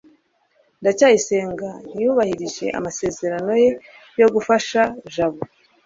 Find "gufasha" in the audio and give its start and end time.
4.33-4.81